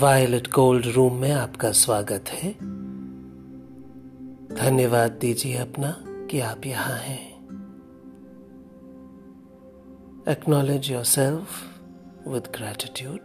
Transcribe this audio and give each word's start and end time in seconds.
Violet 0.00 0.50
gold 0.50 0.86
room 0.86 1.14
में 1.14 1.32
आपका 1.32 1.72
स्वागत 1.72 2.24
है। 2.28 2.52
धन्यवाद 4.54 5.10
दीजिए 5.10 5.56
अपना 5.56 5.96
कि 6.00 6.40
आप 6.40 6.66
यहाँ 6.66 6.96
हैं। 6.96 7.30
Acknowledge 10.28 10.90
yourself 11.04 11.48
with 12.28 12.42
gratitude 12.42 13.20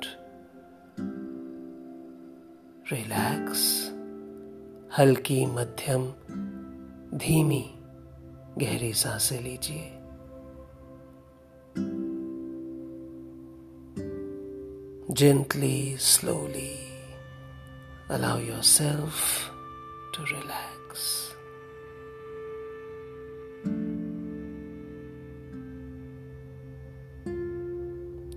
relax 2.91 3.91
हल्की 4.97 5.45
मध्यम, 5.45 6.07
धीमी, 7.17 7.73
गहरी 8.57 8.93
साँसें 8.93 9.43
लीजिए। 9.43 9.94
Gently, 15.12 15.96
slowly, 15.96 16.78
allow 18.08 18.38
yourself 18.38 19.50
to 20.14 20.20
relax. 20.34 21.06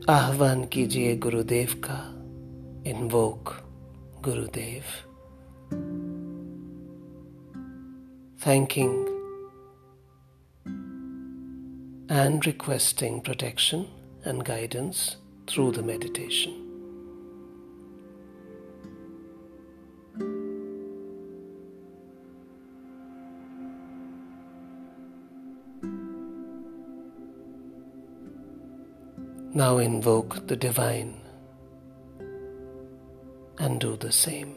आह्वान 0.09 0.63
कीजिए 0.73 1.15
गुरुदेव 1.25 1.73
का 1.85 1.99
invoke 2.91 3.55
Gurudev 4.25 4.83
thanking 8.43 8.95
and 12.09 12.45
requesting 12.45 13.21
protection 13.21 13.87
and 14.25 14.43
guidance 14.43 15.15
through 15.47 15.71
the 15.71 15.83
meditation. 15.83 16.53
Now 29.55 29.77
invoke 29.77 30.47
the 30.47 30.55
divine 30.55 31.13
and 33.59 33.79
do 33.79 33.95
the 33.95 34.11
same. 34.11 34.55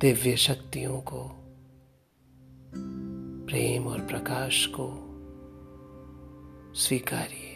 Divya 0.00 0.36
शक्तियों 0.36 1.00
को 1.00 1.20
प्रेम 3.48 3.86
और 3.86 4.00
प्रकाश 4.00 4.66
को 4.66 4.86
स्वीकारिए 6.75 7.51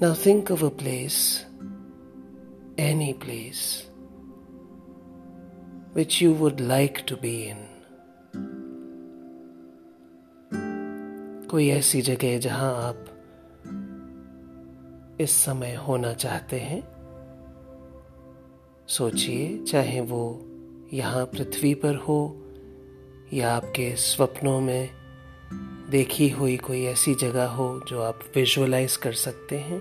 Now 0.00 0.14
think 0.14 0.50
of 0.50 0.62
a 0.62 0.70
place, 0.70 1.44
any 2.78 3.14
place, 3.14 3.86
which 5.94 6.20
you 6.20 6.32
would 6.32 6.60
like 6.60 7.04
to 7.06 7.16
be 7.16 7.48
in. 7.48 7.64
कोई 11.50 11.68
ऐसी 11.68 12.02
जगह 12.02 12.38
जहाँ 12.38 12.72
आप 12.88 13.04
इस 15.20 15.30
समय 15.30 15.74
होना 15.74 16.12
चाहते 16.14 16.60
हैं 16.60 16.97
सोचिए, 18.88 19.64
चाहे 19.64 20.00
वो 20.00 20.46
यहाँ 20.92 21.24
पृथ्वी 21.26 21.74
पर 21.74 21.94
हो 21.94 22.44
या 23.32 23.52
आपके 23.52 23.96
स्वप्नों 23.96 24.60
में 24.60 24.88
देखी 25.90 26.28
हुई 26.28 26.56
कोई 26.56 26.84
ऐसी 26.84 27.14
जगह 27.14 27.46
हो 27.46 27.80
जो 27.88 28.00
आप 28.02 28.20
विजुअलाइज 28.36 28.96
कर 28.96 29.12
सकते 29.12 29.58
हैं। 29.58 29.78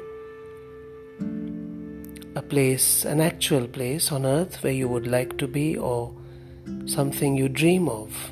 A 2.38 2.42
place 2.50 3.06
an 3.06 3.22
actual 3.22 3.68
place 3.68 4.14
on 4.14 4.26
earth 4.26 4.66
way 4.66 4.74
you 4.74 4.88
would 4.88 5.08
like 5.08 5.34
to 5.40 5.48
be 5.48 5.76
or 5.76 6.28
something 6.70 7.40
you 7.40 7.48
dream 7.48 7.90
of 7.90 8.28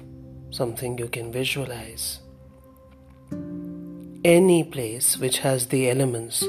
something 0.52 1.00
you 1.00 1.08
can 1.08 1.32
visualize 1.32 2.12
any 4.26 4.64
place 4.64 5.18
which 5.22 5.42
has 5.42 5.70
the 5.70 5.74
elements 5.74 6.44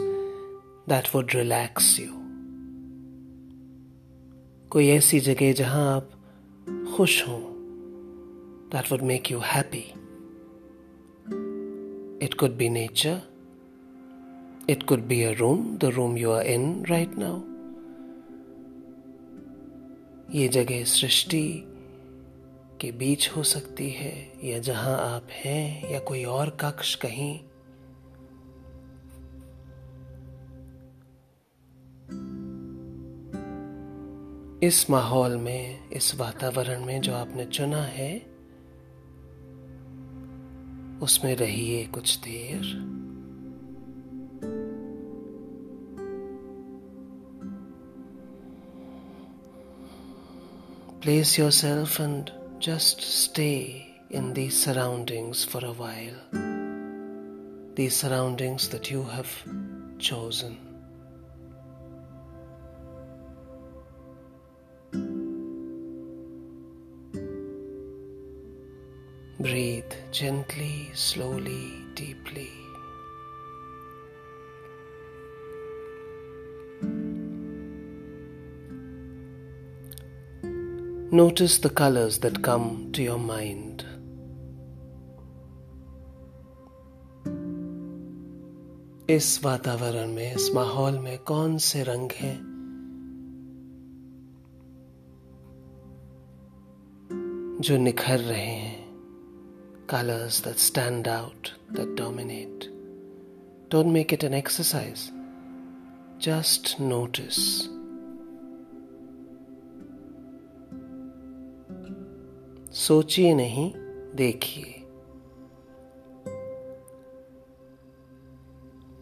that 0.88 1.14
would 1.14 1.30
relax 1.34 2.00
you 2.00 2.25
कोई 4.70 4.88
ऐसी 4.88 5.20
जगह 5.20 5.52
जहाँ 5.52 5.96
आप 5.96 6.10
खुश 6.96 7.28
हो। 7.28 7.36
That 8.72 8.92
would 8.92 9.02
make 9.02 9.30
you 9.30 9.38
happy 9.38 9.84
it 12.26 12.34
could 12.34 12.56
be 12.56 12.68
nature 12.68 13.20
it 14.70 14.82
could 14.82 15.00
be 15.00 15.22
a 15.22 15.30
room 15.30 15.76
the 15.76 15.84
room 15.84 16.16
you 16.18 16.30
are 16.30 16.46
in 16.46 16.84
right 16.84 17.18
now 17.18 17.40
ये 20.34 20.48
जगह 20.48 20.84
सृष्टि 20.84 21.62
के 22.80 22.92
बीच 22.92 23.28
हो 23.36 23.42
सकती 23.42 23.90
है, 23.90 24.32
या 24.44 24.58
जहाँ 24.58 24.96
आप 25.14 25.28
हैं, 25.30 25.92
या 25.92 25.98
कोई 25.98 26.24
और 26.24 26.50
कक्ष 26.60 26.94
कहीं। 26.94 27.40
इस 34.66 34.90
माहौल 34.90 35.36
में, 35.36 35.90
इस 35.90 36.14
वातावरण 36.14 36.84
में 36.84 37.00
जो 37.00 37.14
आपने 37.14 37.44
चुना 37.44 37.82
है, 37.82 38.18
उसमें 41.02 41.36
रहिए 41.36 41.84
कुछ 41.86 42.16
देर। 42.16 42.60
Place 51.02 51.38
yourself 51.50 52.00
and 52.00 52.30
just 52.62 53.00
stay 53.00 53.82
in 54.12 54.32
the 54.32 54.50
surroundings 54.50 55.48
for 55.48 55.64
a 55.64 55.72
while 55.72 56.14
the 57.74 57.90
surroundings 57.90 58.72
that 58.72 58.92
you 58.92 59.02
have 59.02 59.24
chosen 60.02 60.75
gently, 70.16 70.90
slowly, 70.94 71.84
deeply. 71.94 72.50
Notice 81.12 81.58
the 81.58 81.68
colors 81.68 82.20
that 82.20 82.42
come 82.42 82.90
to 82.94 83.02
your 83.02 83.18
mind. 83.18 83.84
इस 89.10 89.28
वातावरण 89.44 90.14
में 90.14 90.32
इस 90.34 90.50
माहौल 90.54 90.98
में 90.98 91.18
कौन 91.18 91.58
से 91.66 91.82
रंग 91.82 92.12
हैं 92.20 92.38
जो 97.60 97.76
निखर 97.76 98.18
रहे 98.18 98.40
हैं 98.40 98.75
colors 99.86 100.40
that 100.40 100.58
stand 100.58 101.08
out, 101.08 101.52
that 101.70 101.94
dominate. 101.94 102.68
Don't 103.68 103.92
make 103.92 104.12
it 104.12 104.22
an 104.22 104.34
exercise. 104.34 105.10
Just 106.18 106.78
notice. 106.80 107.68
सोचिए 112.72 113.34
नहीं 113.34 113.70
देखिए 114.14 114.72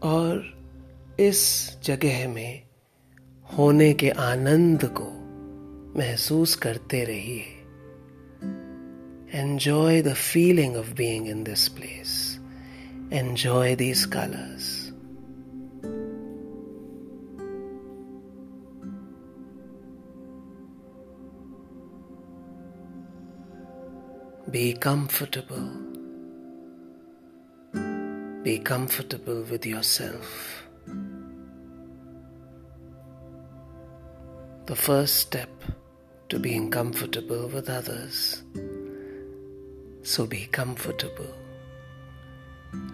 और 0.02 0.44
इस 1.20 1.42
जगह 1.84 2.28
में 2.28 2.62
होने 3.58 3.92
के 3.94 4.10
आनंद 4.10 4.84
को 5.00 5.08
महसूस 5.98 6.54
करते 6.56 7.04
रहिए 7.04 7.53
Enjoy 9.34 10.00
the 10.00 10.14
feeling 10.14 10.76
of 10.76 10.94
being 10.94 11.26
in 11.26 11.42
this 11.42 11.68
place. 11.68 12.38
Enjoy 13.10 13.74
these 13.74 14.06
colors. 14.06 14.92
Be 24.52 24.72
comfortable. 24.74 25.68
Be 28.44 28.60
comfortable 28.60 29.42
with 29.50 29.66
yourself. 29.66 30.62
The 34.66 34.76
first 34.76 35.16
step 35.16 35.50
to 36.28 36.38
being 36.38 36.70
comfortable 36.70 37.48
with 37.48 37.68
others 37.68 38.44
so 40.04 40.26
be 40.26 40.46
comfortable. 40.52 41.34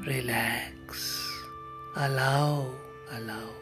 Relax. 0.07 1.27
Allow, 1.97 2.71
allow. 3.11 3.60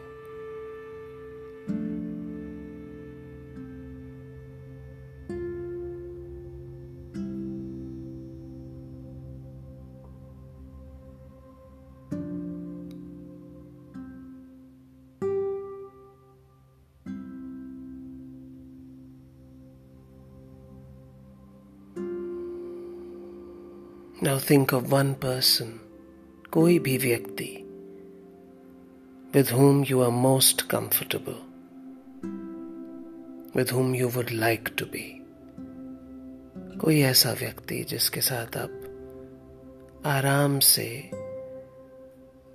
Now 24.23 24.39
think 24.49 24.73
of 24.73 24.83
one 24.83 25.13
person 25.13 25.79
कोई 26.51 26.79
भी 26.79 26.97
व्यक्ति 26.97 27.63
with 29.33 29.49
whom 29.49 29.83
you 29.83 30.01
are 30.01 30.09
most 30.09 30.61
comfortable 30.61 31.37
with 33.55 33.69
whom 33.69 33.95
you 33.95 34.09
would 34.09 34.31
like 34.31 34.69
to 34.77 34.85
be 34.85 35.21
कोई 36.79 37.01
ऐसा 37.01 37.31
व्यक्ति 37.31 37.83
जिसके 37.83 38.21
साथ 38.21 38.57
आप 38.57 40.03
आराम 40.05 40.59
से, 40.59 41.09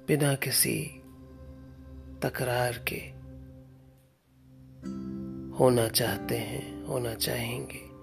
बिना 0.08 0.34
किसी 0.34 1.00
तकरार 2.22 2.84
के 2.92 3.00
होना 5.56 5.88
चाहते 5.88 6.36
हैं, 6.36 6.84
होना 6.84 7.14
चाहेंगे। 7.14 7.93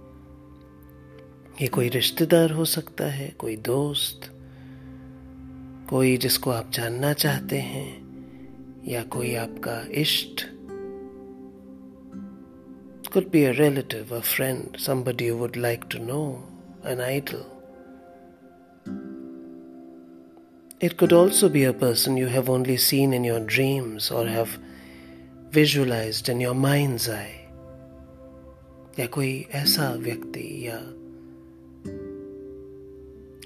ये 1.61 1.67
कोई 1.67 1.89
रिश्तेदार 1.89 2.51
हो 2.51 2.65
सकता 2.65 3.05
है, 3.05 3.35
कोई 3.39 3.55
दोस्त, 3.55 4.31
कोई 5.89 6.17
जिसको 6.17 6.51
आप 6.51 6.71
जानना 6.71 7.13
चाहते 7.13 7.57
हैं, 7.57 8.01
या 8.87 9.03
कोई 9.03 9.35
आपका 9.35 9.87
इष्ट। 9.91 10.41
Could 13.13 13.31
be 13.31 13.43
a 13.43 13.51
relative 13.51 14.15
a 14.15 14.19
friend 14.19 14.77
somebody 14.77 15.27
you 15.27 15.35
would 15.35 15.57
like 15.57 15.81
to 15.91 15.97
know 15.97 16.49
an 16.87 17.01
idol 17.01 17.43
it 20.85 20.99
could 20.99 21.13
also 21.13 21.49
be 21.49 21.63
a 21.63 21.71
person 21.71 22.17
you 22.17 22.27
have 22.27 22.51
only 22.51 22.77
seen 22.77 23.13
in 23.13 23.25
your 23.25 23.39
dreams 23.39 24.11
or 24.11 24.29
have 24.29 24.47
visualize 25.53 26.23
in 26.29 26.41
your 26.41 26.55
mind 26.55 26.99
I 27.09 27.31
या 28.99 29.05
कोई 29.05 29.47
ऐसा 29.51 29.93
व्यक्ति 29.93 30.67
या 30.67 31.00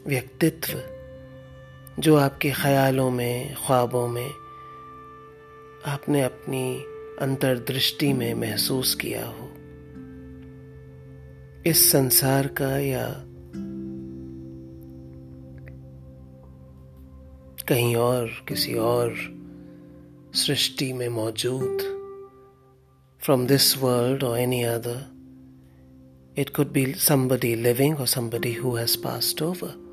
व्यक्तित्व 0.07 0.83
जो 2.01 2.15
आपके 2.15 2.51
ख्यालों 2.51 3.11
में, 3.11 3.55
ख्वाबों 3.55 4.07
में 4.07 4.29
आपने 5.85 6.21
अपनी 6.21 6.83
अंतर्दृष्टि 7.21 8.13
में 8.13 8.33
महसूस 8.33 8.95
किया 8.95 9.25
हो। 9.25 9.51
इस 11.65 11.91
संसार 11.91 12.47
का 12.47 12.77
या 12.77 13.09
कहीं 17.67 17.95
और, 17.95 18.27
किसी 18.47 18.73
और 18.73 19.15
सृष्टि 20.35 20.93
में 20.93 21.09
मौजूद 21.09 21.77
from 23.23 23.47
this 23.47 23.77
world 23.77 24.23
or 24.23 24.39
any 24.39 24.63
other 24.63 25.15
it 26.41 26.49
could 26.49 26.71
be 26.71 26.93
somebody 26.93 27.55
living 27.55 27.99
or 27.99 28.07
somebody 28.07 28.63
who 28.63 28.75
has 28.75 28.97
passed 28.97 29.41
over 29.41 29.84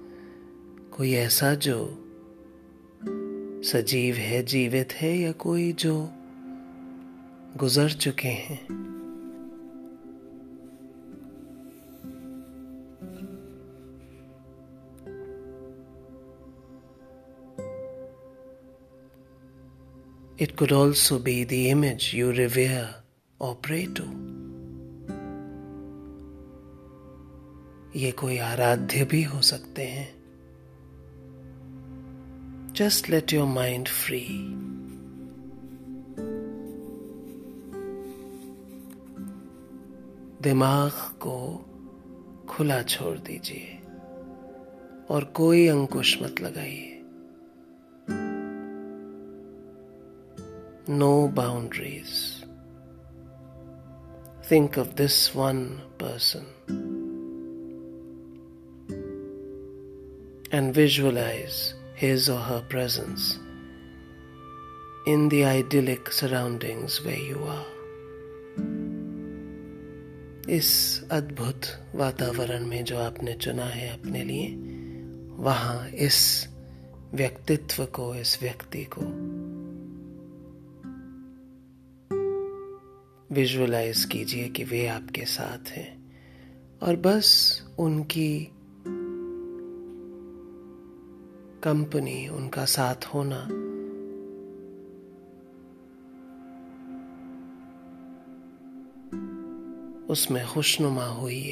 कोई 0.96 1.12
ऐसा 1.12 1.54
जो 1.54 1.98
सजीव 3.62 4.14
है, 4.14 4.42
जीवित 4.42 4.92
है, 4.92 5.18
या 5.18 5.32
कोई 5.32 5.72
जो 5.72 6.10
गुजर 7.56 7.90
चुके 7.90 8.28
हैं। 8.28 8.66
It 20.40 20.56
could 20.58 20.72
also 20.72 21.18
be 21.18 21.44
the 21.44 21.52
image 21.52 22.10
you 22.14 22.30
revere 22.30 23.02
ऑपरेटो 23.40 24.04
ये 27.98 28.12
कोई 28.12 28.38
आराध्य 28.38 29.04
भी 29.04 29.22
हो 29.22 29.40
सकते 29.42 29.82
हैं। 29.82 30.21
Just 32.72 33.10
let 33.10 33.30
your 33.30 33.46
mind 33.46 33.86
free. 33.86 34.56
दिमाग 40.42 40.92
को 41.20 41.36
खुला 42.48 42.82
छोड़ 42.82 43.18
दीजिए 43.18 43.78
और 45.10 45.24
कोई 45.36 45.66
अंकुश 45.68 46.16
मत 46.22 46.40
लगाइए 46.40 47.02
no 50.96 51.12
boundaries 51.36 52.14
think 54.50 54.78
of 54.78 54.94
this 54.94 55.36
one 55.36 55.64
person 56.02 56.48
and 60.54 60.74
visualize 60.76 61.60
his 62.02 62.28
or 62.28 62.40
her 62.40 62.62
presence 62.68 63.38
in 65.06 65.28
the 65.28 65.44
idyllic 65.44 66.10
surroundings 66.10 67.04
where 67.04 67.22
you 67.30 67.36
are. 67.36 67.68
इस 70.50 71.02
अद्भुत 71.10 71.66
वातावरण 71.94 72.66
में 72.66 72.84
जो 72.84 72.98
आपने 72.98 73.34
चुना 73.34 73.64
है 73.64 74.00
अपने 74.00 74.24
लिए, 74.24 74.48
वहाँ 75.42 75.88
इस 75.88 76.48
व्यक्तित्व 77.14 77.84
को, 77.84 78.14
इस 78.14 78.38
व्यक्ति 78.42 78.84
को 78.84 79.02
विजुअलाइज 83.34 84.04
कीजिए 84.04 84.48
कि 84.48 84.64
वे 84.64 84.86
आपके 84.86 85.24
साथ 85.24 85.70
हैं 85.70 86.16
और 86.82 86.96
बस 86.96 87.62
उनकी 87.78 88.52
कंपनी 91.64 92.28
उनका 92.28 92.64
साथ 92.64 93.06
होना। 93.06 93.42
उसमें 100.12 100.46
खुशनुमा 100.46 101.06
हुई 101.06 101.44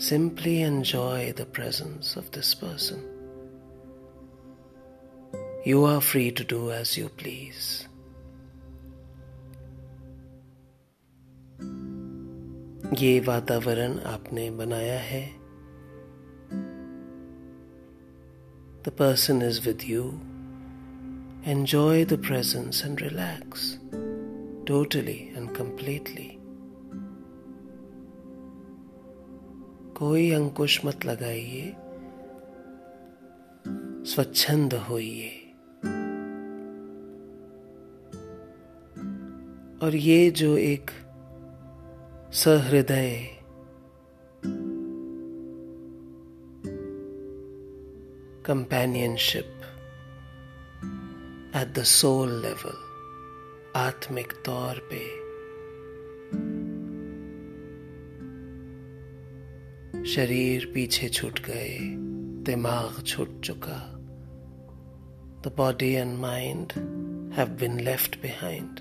simply 0.00 0.54
enjoy 0.56 1.32
the 1.32 1.46
presence 1.54 2.18
of 2.18 2.30
this 2.34 2.54
person 2.54 3.10
you 5.66 5.84
are 5.84 5.98
free 6.00 6.30
to 6.30 6.44
do 6.50 6.70
as 6.70 6.98
you 6.98 7.08
please 7.08 7.94
ये 12.94 13.20
वातावरण 13.20 13.98
आपने 13.98 14.50
बनाया 14.50 14.98
है। 14.98 15.43
The 18.84 18.90
person 18.90 19.40
is 19.40 19.64
with 19.64 19.88
you. 19.88 20.20
Enjoy 21.44 22.04
the 22.04 22.18
presence 22.18 22.82
and 22.82 23.00
relax 23.00 23.78
totally 24.66 25.32
and 25.34 25.54
completely. 25.54 26.30
कोई 29.96 30.30
अंकुश 30.34 30.80
मत 30.84 31.04
लगाइए 31.06 31.74
स्वच्छंद 34.12 34.74
होइए 34.88 35.30
और 39.82 39.96
ये 39.96 40.30
जो 40.40 40.56
एक 40.58 40.90
सहृदय 42.42 43.16
companionship 48.48 49.46
at 51.54 51.74
the 51.74 51.84
soul 51.84 52.28
level, 52.28 52.74
आत्मिक 53.76 54.32
तौर 54.32 54.88
पे। 54.92 55.24
शरीर 60.04 60.72
पीछे 60.74 61.08
छूट 61.08 61.40
गए, 61.40 61.78
दिमाग 62.44 63.04
छूट 63.06 63.40
चुका। 63.40 63.90
The 65.44 65.54
body 65.56 65.92
and 65.92 66.18
mind 66.18 66.72
have 67.34 67.48
been 67.48 67.80
left 67.80 68.22
behind 68.22 68.76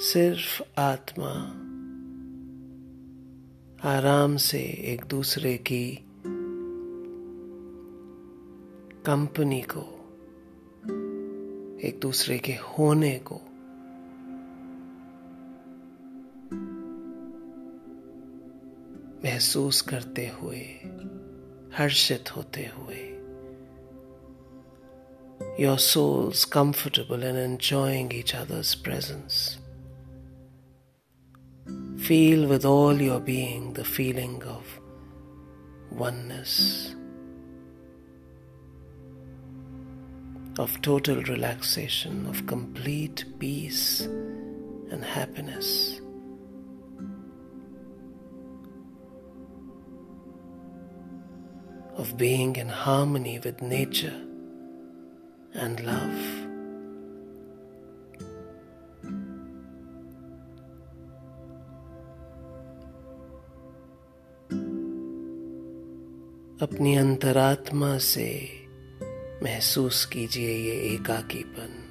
सिर्फ़ 0.00 0.80
आत्मा 0.80 1.54
आराम 3.90 4.36
से 4.36 4.60
एक 4.62 5.04
दूसरे 5.04 5.56
की 5.56 6.04
कंपनी 9.08 9.60
को 9.70 9.80
एक 11.88 11.98
दूसरे 12.02 12.38
के 12.38 12.52
होने 12.52 13.20
को 13.32 13.40
महसूस 19.24 19.80
करते 19.80 20.28
हुए 20.28 20.60
हर्षित 21.78 22.36
होते 22.36 22.66
हुए 22.66 23.04
your 25.58 25.78
souls 25.78 26.44
comfortable 26.44 27.22
and 27.22 27.38
enjoying 27.38 28.12
each 28.12 28.34
other's 28.34 28.74
presence. 28.74 29.58
Feel 31.98 32.46
with 32.46 32.64
all 32.64 33.00
your 33.00 33.20
being 33.20 33.72
the 33.72 33.84
feeling 33.84 34.42
of 34.42 34.62
oneness, 35.90 36.94
of 40.59 40.81
total 40.81 41.23
relaxation, 41.23 42.25
of 42.27 42.45
complete 42.45 43.25
peace 43.39 44.01
and 44.91 45.03
happiness. 45.03 45.99
of 51.95 52.17
being 52.17 52.55
in 52.55 52.67
harmony 52.67 53.39
with 53.39 53.61
nature 53.61 54.19
and 55.53 55.79
love. 55.79 56.43
अपनी 66.61 66.95
अंतरात्मा 66.95 67.97
से 67.97 68.56
महसूस 69.42 70.06
कीजिए 70.06 70.52
ये 70.52 70.94
एकाकीपन। 70.94 71.84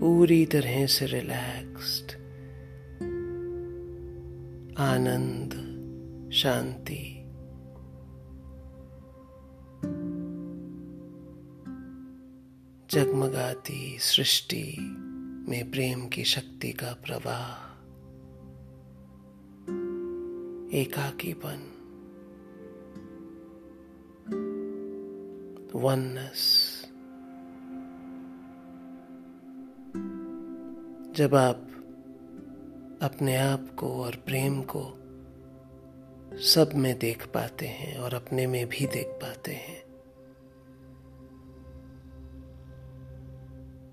पूरी 0.00 0.46
तरह 0.46 0.86
से 0.86 1.06
relaxed 1.06 2.12
आनंद, 4.78 5.50
शांति। 6.32 7.14
जगमगाती 12.90 13.98
सृष्टि 13.98 14.76
में 15.48 15.70
प्रेम 15.70 16.08
की 16.08 16.24
शक्ति 16.24 16.72
का 16.72 16.92
प्रवाह। 16.92 17.68
एकाकीपन। 20.76 21.77
वननेस 25.74 26.74
जब 31.16 31.34
आप 31.34 31.66
अपने 33.02 33.36
आप 33.36 33.74
को 33.76 34.04
और 34.04 34.16
प्रेम 34.16 34.62
को 34.62 34.98
सब 36.38 36.70
में 36.74 36.98
देख 36.98 37.26
पाते 37.26 37.66
हैं 37.66 37.98
और 37.98 38.14
अपने 38.14 38.46
में 38.46 38.66
भी 38.66 38.86
देख 38.86 39.06
पाते 39.06 39.52
हैं, 39.52 39.82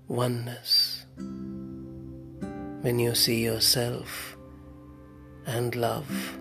oneness, 0.08 1.06
when 2.84 2.98
you 2.98 3.14
see 3.14 3.44
yourself 3.44 4.36
and 5.46 5.74
love 5.74 6.38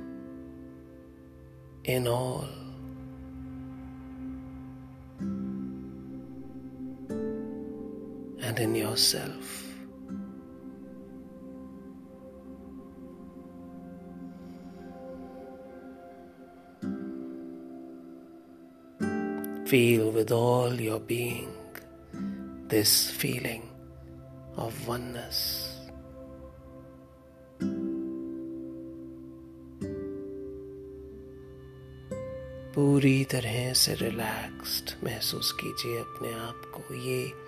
in 1.85 2.07
all. 2.07 2.64
And 8.45 8.59
in 8.59 8.75
yourself. 8.75 9.63
Feel 19.65 20.11
with 20.11 20.31
all 20.31 20.73
your 20.73 20.99
being 20.99 21.51
this 22.67 23.09
feeling 23.09 23.63
of 24.57 24.87
oneness. 24.87 25.71
पूरी 32.75 33.23
तरह 33.31 33.73
से 33.73 33.93
रिलैक्स्ड 33.93 34.91
महसूस 35.03 35.51
कीजिए 35.51 35.99
अपने 35.99 36.33
आप 36.33 36.71
को 36.75 36.93
ये 36.93 37.44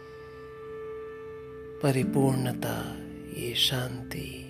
परिपूर्णता, 1.83 2.95
ये 3.41 3.53
शांति। 3.55 4.43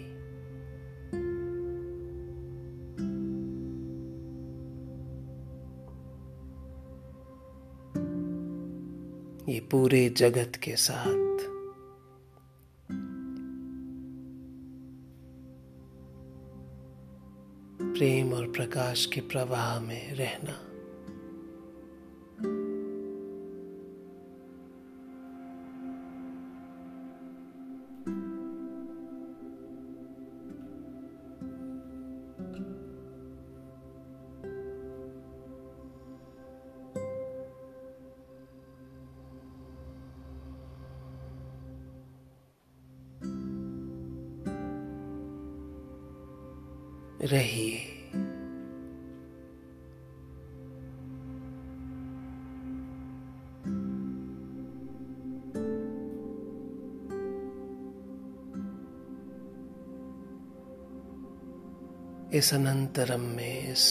ये 9.54 9.60
पूरे 9.60 10.10
जगत 10.10 10.52
के 10.56 10.76
साथ। 10.76 11.38
प्रेम 17.94 18.34
और 18.34 18.52
प्रकाश 18.52 19.06
के 19.06 19.22
प्रवाह 19.22 19.80
में 19.80 20.14
रहना। 20.14 20.67
इस 62.38 62.54
अनंतरम 62.54 63.22
में 63.22 63.72
इस 63.72 63.86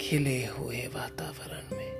खिले 0.00 0.46
हुए 0.46 0.86
वातावरण 0.94 1.76
में। 1.76 1.92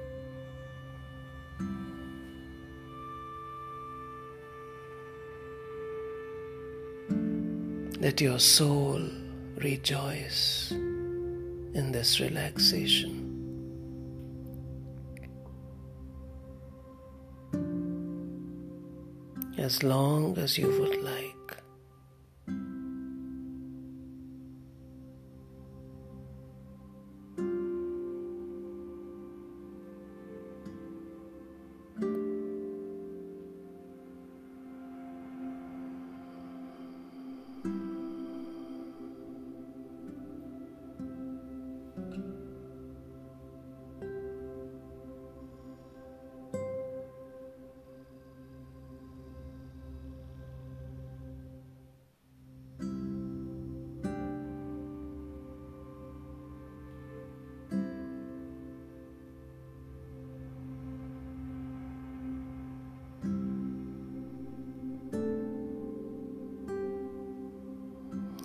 Let 8.02 8.20
your 8.20 8.38
soul 8.38 9.02
rejoice 9.58 10.72
in 11.74 11.92
this 11.92 12.20
relaxation. 12.20 13.18
As 19.58 19.82
long 19.82 20.36
as 20.38 20.58
you 20.58 20.68
would 20.80 21.02
like. 21.02 21.31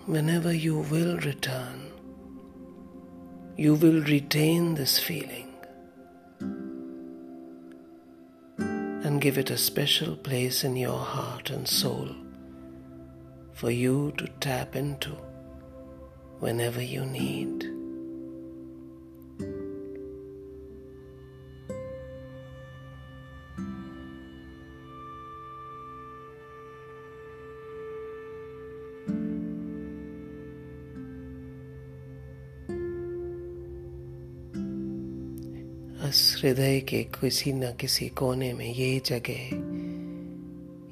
Whenever 0.08 0.54
you 0.54 0.78
will 0.78 1.18
return, 1.18 1.92
you 3.58 3.76
will 3.76 4.02
retain 4.04 4.74
this 4.76 4.98
feeling 4.98 5.54
and 8.58 9.20
give 9.20 9.38
it 9.38 9.50
a 9.50 9.58
special 9.58 10.16
place 10.16 10.64
in 10.64 10.78
your 10.78 10.98
heart 10.98 11.50
and 11.50 11.68
soul 11.68 12.08
for 13.52 13.70
you 13.70 14.14
to 14.18 14.26
tap 14.40 14.78
into 14.78 15.12
whenever 16.40 16.82
you 16.82 17.06
need. 17.06 17.67
हृदय 36.38 36.80
के 36.80 37.04
किसी 37.04 37.54
न 37.54 37.72
किसी 37.72 38.10
कोने 38.10 38.54
में 38.54 38.74
ये 38.74 39.02
जगह, 39.06 39.50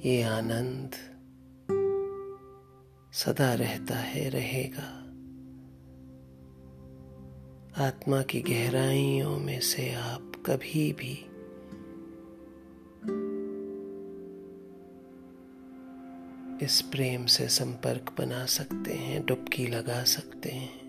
ये 0.10 0.22
आनंद 0.22 0.92
सदा 3.14 3.54
रहता 3.54 3.96
है, 3.96 4.30
रहेगा। 4.30 5.02
आत्मा 7.86 8.22
की 8.22 8.42
गहराइयों 8.42 9.38
में 9.38 9.60
से 9.60 9.94
आप 9.94 10.32
कभी 10.46 10.94
भी 10.94 11.25
इस 16.66 16.82
प्रेम 16.82 17.25
से 17.25 17.48
संपर्क 17.48 18.16
बना 18.18 18.46
सकते 18.46 18.94
हैं, 18.94 19.25
डुबकी 19.25 19.68
लगा 19.68 20.04
सकते 20.04 20.50
हैं। 20.50 20.85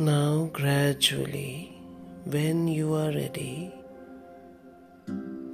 Now, 0.00 0.50
gradually, 0.52 1.72
when 2.24 2.68
you 2.68 2.94
are 2.94 3.12
ready, 3.12 3.72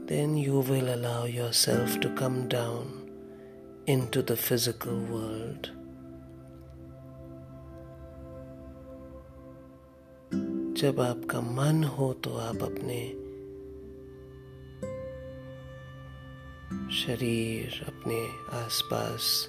then 0.07 0.37
you 0.37 0.61
will 0.61 0.95
allow 0.95 1.25
yourself 1.25 2.01
to 2.01 2.09
come 2.11 2.49
down 2.49 3.09
into 3.87 4.23
the 4.23 4.37
physical 4.37 4.99
world. 4.99 5.71
जब 10.83 11.01
आपका 11.01 11.41
मन 11.41 11.85
हो 11.85 12.13
तो 12.25 12.37
आप 12.37 12.63
अपने 12.63 13.01
शरीर 16.97 17.85
अपने 17.89 18.17
आसपास 18.59 19.49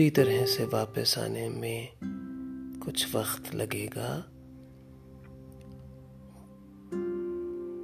पूरी 0.00 0.10
तरह 0.10 0.46
से 0.46 0.64
वापस 0.64 1.18
आने 1.18 1.48
में 1.48 1.88
कुछ 2.84 3.16
वक्त 3.16 3.54
लगेगा। 3.54 4.20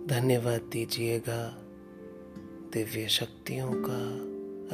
धन्यवाद 0.06 0.60
दीजिएगा 0.60 1.58
दिव्य 2.72 3.08
शक्तियों 3.08 3.72
का, 3.72 4.14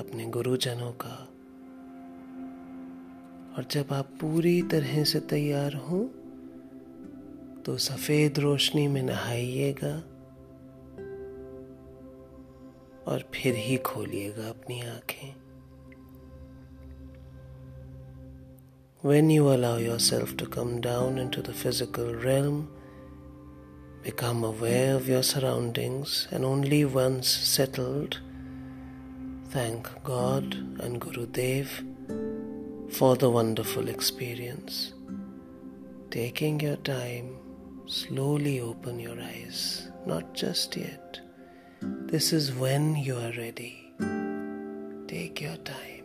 अपने 0.02 0.26
गुरुजनों 0.26 0.92
का। 0.92 1.28
और 3.56 3.64
जब 3.70 3.86
आप 3.92 4.06
पूरी 4.20 4.62
तरह 4.62 5.04
से 5.04 5.20
तैयार 5.20 5.74
हों 5.74 6.06
तो 7.62 7.78
सफ़ेद 7.78 8.38
रोशनी 8.38 8.88
में 8.88 9.02
नहाइएगा 9.02 9.96
और 13.12 13.30
फिर 13.34 13.54
ही 13.54 13.76
खोलिएगा 13.76 14.48
अपनी 14.48 14.80
आँखें। 14.80 15.41
When 19.02 19.30
you 19.30 19.52
allow 19.52 19.78
yourself 19.78 20.36
to 20.36 20.46
come 20.46 20.80
down 20.80 21.18
into 21.18 21.42
the 21.42 21.52
physical 21.52 22.14
realm, 22.14 22.70
become 24.04 24.44
aware 24.44 24.94
of 24.94 25.08
your 25.08 25.24
surroundings, 25.24 26.28
and 26.30 26.44
only 26.44 26.84
once 26.84 27.26
settled, 27.26 28.20
thank 29.48 29.88
God 30.04 30.54
and 30.78 31.00
Guru 31.00 31.26
Dev 31.26 31.84
for 32.92 33.16
the 33.16 33.28
wonderful 33.28 33.88
experience. 33.88 34.92
Taking 36.12 36.60
your 36.60 36.76
time, 36.76 37.38
slowly 37.86 38.60
open 38.60 39.00
your 39.00 39.20
eyes, 39.20 39.88
not 40.06 40.32
just 40.32 40.76
yet. 40.76 41.18
This 41.80 42.32
is 42.32 42.52
when 42.54 42.94
you 42.94 43.16
are 43.16 43.32
ready. 43.36 43.92
Take 45.08 45.40
your 45.40 45.56
time. 45.56 46.01